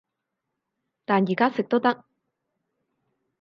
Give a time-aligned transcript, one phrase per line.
[1.05, 2.05] 但而家食都得